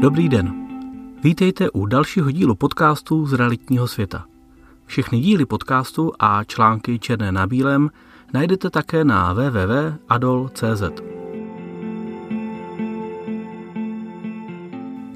[0.00, 0.68] Dobrý den.
[1.22, 4.24] Vítejte u dalšího dílu podcastu z realitního světa.
[4.86, 7.90] Všechny díly podcastu a články černé na bílém
[8.32, 10.82] najdete také na www.adol.cz.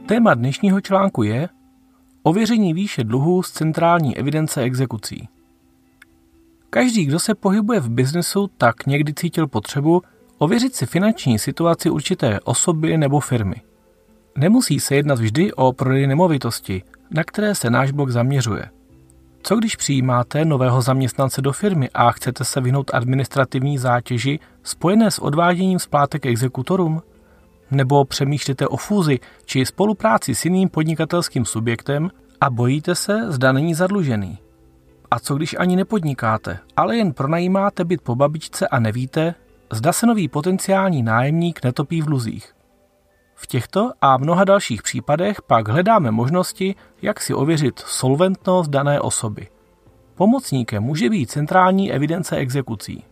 [0.06, 1.48] Téma dnešního článku je
[2.22, 5.28] Ověření výše dluhů z centrální evidence exekucí.
[6.70, 10.02] Každý, kdo se pohybuje v biznesu, tak někdy cítil potřebu
[10.38, 13.69] ověřit si finanční situaci určité osoby nebo firmy.
[14.38, 18.70] Nemusí se jednat vždy o prodej nemovitosti, na které se náš blog zaměřuje.
[19.42, 25.18] Co když přijímáte nového zaměstnance do firmy a chcete se vyhnout administrativní zátěži spojené s
[25.18, 27.02] odváděním splátek exekutorům?
[27.70, 33.74] Nebo přemýšlíte o fúzi či spolupráci s jiným podnikatelským subjektem a bojíte se, zda není
[33.74, 34.38] zadlužený?
[35.10, 39.34] A co když ani nepodnikáte, ale jen pronajímáte byt po babičce a nevíte,
[39.72, 42.59] zda se nový potenciální nájemník netopí v dluzích?
[43.42, 49.48] V těchto a mnoha dalších případech pak hledáme možnosti, jak si ověřit solventnost dané osoby.
[50.14, 53.04] Pomocníkem může být centrální evidence exekucí.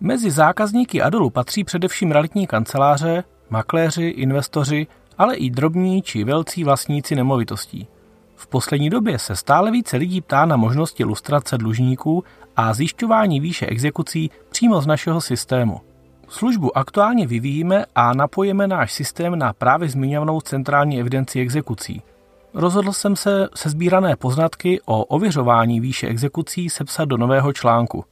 [0.00, 4.86] Mezi zákazníky Adolu patří především realitní kanceláře, makléři, investoři,
[5.18, 7.86] ale i drobní či velcí vlastníci nemovitostí.
[8.34, 12.24] V poslední době se stále více lidí ptá na možnosti lustrace dlužníků
[12.56, 15.80] a zjišťování výše exekucí přímo z našeho systému.
[16.28, 22.02] Službu aktuálně vyvíjíme a napojíme náš systém na právě zmiňovanou centrální evidenci exekucí.
[22.54, 28.04] Rozhodl jsem se se sbírané poznatky o ověřování výše exekucí sepsat do nového článku.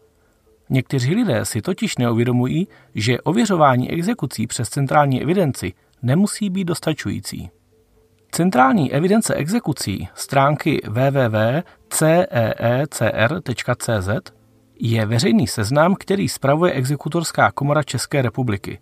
[0.70, 7.50] Někteří lidé si totiž neuvědomují, že ověřování exekucí přes centrální evidenci nemusí být dostačující.
[8.32, 11.68] Centrální evidence exekucí stránky www.ceecr.cz
[14.78, 18.78] je veřejný seznam, který spravuje Exekutorská komora České republiky.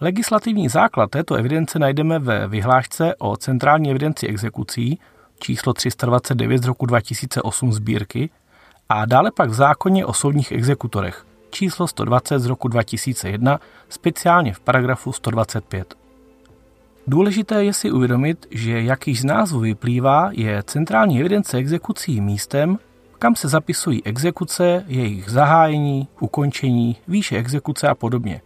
[0.00, 4.98] Legislativní základ této evidence najdeme ve vyhlášce o centrální evidenci exekucí
[5.40, 8.30] číslo 329 z roku 2008 sbírky
[8.88, 14.60] a dále pak v zákoně o soudních exekutorech číslo 120 z roku 2001, speciálně v
[14.60, 15.94] paragrafu 125.
[17.06, 22.78] Důležité je si uvědomit, že jak již z názvu vyplývá, je centrální evidence exekucí místem,
[23.20, 28.42] kam se zapisují exekuce, jejich zahájení, ukončení, výše exekuce a podobně.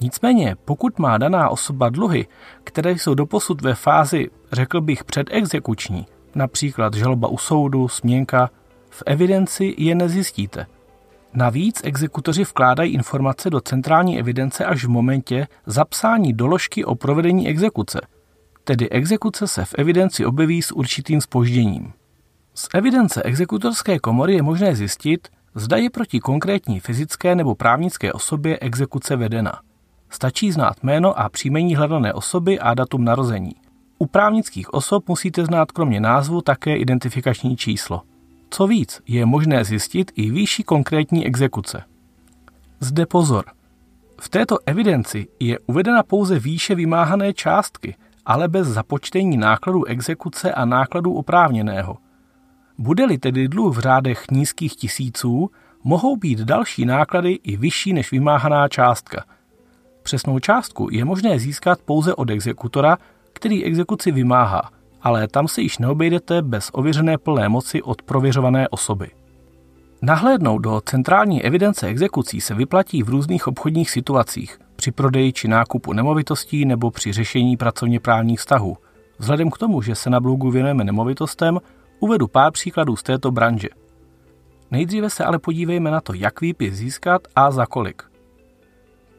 [0.00, 2.26] Nicméně, pokud má daná osoba dluhy,
[2.64, 8.50] které jsou doposud ve fázi, řekl bych, předexekuční, například žaloba u soudu, směnka,
[8.90, 10.66] v evidenci je nezjistíte.
[11.34, 18.00] Navíc exekutoři vkládají informace do centrální evidence až v momentě zapsání doložky o provedení exekuce,
[18.64, 21.92] tedy exekuce se v evidenci objeví s určitým spožděním.
[22.60, 28.58] Z evidence exekutorské komory je možné zjistit, zda je proti konkrétní fyzické nebo právnické osobě
[28.58, 29.60] exekuce vedena.
[30.10, 33.52] Stačí znát jméno a příjmení hledané osoby a datum narození.
[33.98, 38.02] U právnických osob musíte znát kromě názvu také identifikační číslo.
[38.50, 41.82] Co víc, je možné zjistit i výši konkrétní exekuce.
[42.80, 43.44] Zde pozor.
[44.20, 47.96] V této evidenci je uvedena pouze výše vymáhané částky,
[48.26, 51.96] ale bez započtení nákladů exekuce a nákladů oprávněného–
[52.80, 55.50] bude-li tedy dluh v řádech nízkých tisíců,
[55.84, 59.24] mohou být další náklady i vyšší než vymáhaná částka.
[60.02, 62.98] Přesnou částku je možné získat pouze od exekutora,
[63.32, 64.70] který exekuci vymáhá,
[65.02, 69.10] ale tam se již neobejdete bez ověřené plné moci od prověřované osoby.
[70.02, 75.92] Nahlédnout do centrální evidence exekucí se vyplatí v různých obchodních situacích, při prodeji či nákupu
[75.92, 78.76] nemovitostí nebo při řešení pracovně právních vztahů.
[79.18, 81.60] Vzhledem k tomu, že se na blogu věnujeme nemovitostem,
[82.00, 83.68] Uvedu pár příkladů z této branže.
[84.70, 88.02] Nejdříve se ale podívejme na to, jak výpis získat a za kolik.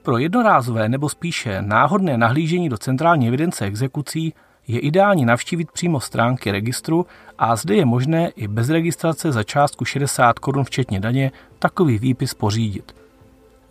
[0.04, 4.34] Pro jednorázové nebo spíše náhodné nahlížení do centrální evidence exekucí
[4.68, 7.06] je ideální navštívit přímo stránky registru
[7.38, 12.34] a zde je možné i bez registrace za částku 60 korun včetně daně takový výpis
[12.34, 12.96] pořídit.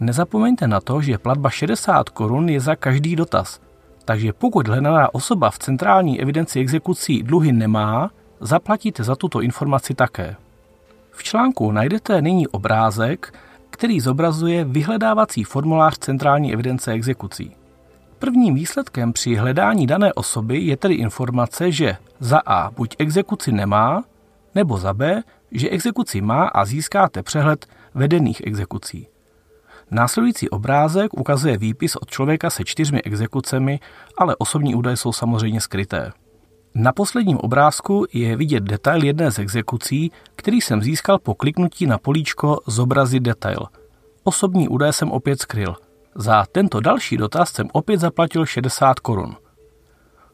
[0.01, 3.61] Nezapomeňte na to, že platba 60 korun je za každý dotaz,
[4.05, 10.37] takže pokud hledaná osoba v centrální evidenci exekucí dluhy nemá, zaplatíte za tuto informaci také.
[11.11, 13.35] V článku najdete nyní obrázek,
[13.71, 17.57] který zobrazuje vyhledávací formulář Centrální evidence exekucí.
[18.19, 24.05] Prvním výsledkem při hledání dané osoby je tedy informace, že za A buď exekuci nemá,
[24.55, 25.23] nebo za B,
[25.53, 29.07] že exekuci má a získáte přehled vedených exekucí.
[29.91, 33.81] Následující obrázek ukazuje výpis od člověka se čtyřmi exekucemi,
[34.19, 36.13] ale osobní údaje jsou samozřejmě skryté.
[36.75, 41.99] Na posledním obrázku je vidět detail jedné z exekucí, který jsem získal po kliknutí na
[41.99, 43.67] políčko Zobrazit detail.
[44.25, 45.77] Osobní údaje jsem opět skryl.
[46.15, 49.37] Za tento další dotaz jsem opět zaplatil 60 korun.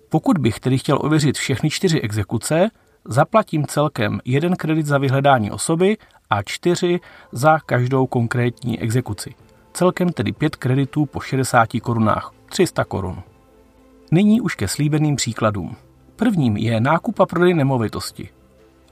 [0.09, 2.71] Pokud bych tedy chtěl ověřit všechny čtyři exekuce,
[3.05, 5.97] zaplatím celkem jeden kredit za vyhledání osoby
[6.31, 7.01] a čtyři
[7.33, 9.35] za každou konkrétní exekuci.
[9.73, 13.23] Celkem tedy pět kreditů po 60 korunách, 300 korun.
[14.11, 15.77] Nyní už ke slíbeným příkladům.
[16.17, 18.29] Prvním je nákup a prodej nemovitosti.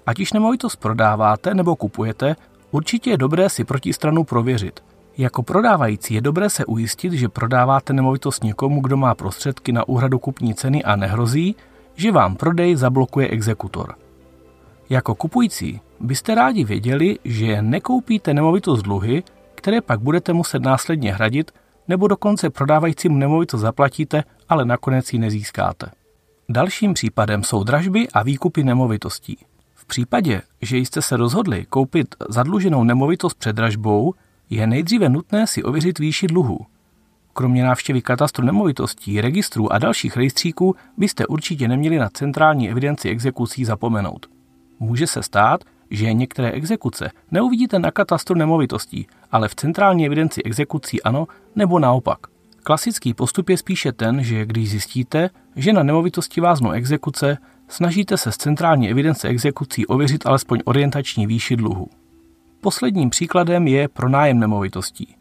[0.06, 2.36] Ať již nemovitost prodáváte nebo kupujete,
[2.70, 4.80] určitě je dobré si protistranu prověřit.
[5.18, 10.18] Jako prodávající je dobré se ujistit, že prodáváte nemovitost někomu, kdo má prostředky na úhradu
[10.18, 11.56] kupní ceny a nehrozí,
[11.94, 13.94] že vám prodej zablokuje exekutor.
[14.90, 19.22] Jako kupující byste rádi věděli, že nekoupíte nemovitost dluhy,
[19.54, 21.50] které pak budete muset následně hradit,
[21.88, 26.03] nebo dokonce prodávajícím nemovitost zaplatíte, ale nakonec ji nezískáte.
[26.48, 29.38] Dalším případem jsou dražby a výkupy nemovitostí.
[29.74, 34.14] V případě, že jste se rozhodli koupit zadluženou nemovitost před dražbou,
[34.50, 36.58] je nejdříve nutné si ověřit výši dluhu.
[37.32, 43.64] Kromě návštěvy katastru nemovitostí, registrů a dalších rejstříků byste určitě neměli na centrální evidenci exekucí
[43.64, 44.26] zapomenout.
[44.80, 51.02] Může se stát, že některé exekuce neuvidíte na katastru nemovitostí, ale v centrální evidenci exekucí
[51.02, 51.26] ano,
[51.56, 52.33] nebo naopak.
[52.66, 57.38] Klasický postup je spíše ten, že když zjistíte, že na nemovitosti váznou exekuce,
[57.68, 61.88] snažíte se z centrální evidence exekucí ověřit alespoň orientační výši dluhu.
[62.60, 65.14] Posledním příkladem je pronájem nemovitostí.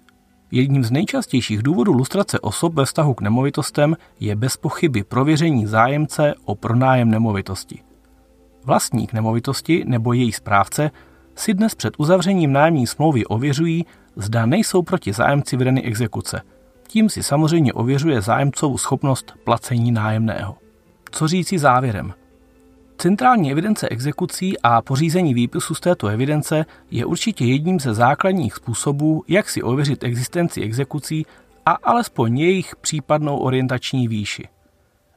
[0.52, 6.34] Jedním z nejčastějších důvodů lustrace osob ve vztahu k nemovitostem je bez pochyby prověření zájemce
[6.46, 7.80] o pronájem nemovitosti.
[8.66, 10.92] Vlastník nemovitosti nebo její správce
[11.36, 13.86] si dnes před uzavřením nájemní smlouvy ověřují,
[14.16, 16.42] zda nejsou proti zájemci vedeny exekuce.
[16.94, 20.56] Tím si samozřejmě ověřuje zájemcovou schopnost placení nájemného.
[21.12, 22.14] Co říci závěrem?
[22.98, 29.24] Centrální evidence exekucí a pořízení výpisu z této evidence je určitě jedním ze základních způsobů,
[29.28, 31.26] jak si ověřit existenci exekucí
[31.66, 34.48] a alespoň jejich případnou orientační výši.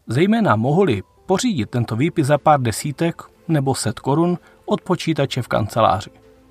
[0.07, 6.11] Zejména mohli pořídit tento výpis za pár desítek nebo set korun od počítače v kanceláři.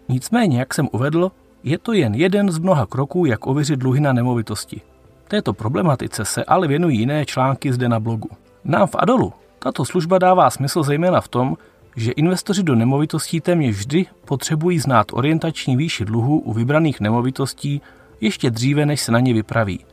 [0.10, 1.32] Nicméně, jak jsem uvedl,
[1.64, 4.82] je to jen jeden z mnoha kroků, jak ověřit dluhy na nemovitosti.
[5.28, 8.30] Této problematice se ale věnují jiné články zde na blogu.
[8.64, 9.34] Nám v Adolu
[9.66, 11.58] tato služba dává smysl zejména v tom,
[11.96, 17.82] že investoři do nemovitostí téměř vždy potřebují znát orientační výši dluhu u vybraných nemovitostí
[18.22, 19.86] ještě dříve, než se na ně vypraví.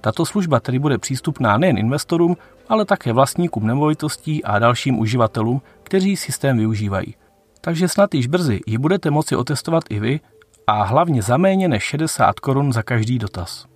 [0.00, 2.36] Tato služba tedy bude přístupná nejen investorům,
[2.68, 7.14] ale také vlastníkům nemovitostí a dalším uživatelům, kteří systém využívají.
[7.60, 10.20] Takže snad již brzy ji budete moci otestovat i vy
[10.66, 13.67] a hlavně za méně než 60 korun za každý dotaz.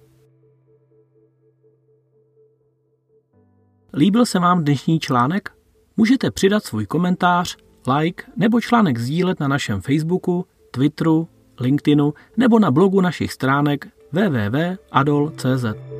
[3.96, 5.50] Líbil se vám dnešní článek?
[5.96, 7.56] Můžete přidat svůj komentář,
[7.96, 11.28] like nebo článek sdílet na našem Facebooku, Twitteru,
[11.60, 15.91] LinkedInu nebo na blogu našich stránek www.adol.cz.